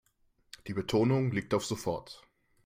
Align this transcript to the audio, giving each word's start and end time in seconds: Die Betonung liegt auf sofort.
Die 0.65 0.73
Betonung 0.73 1.31
liegt 1.31 1.53
auf 1.53 1.63
sofort. 1.63 2.23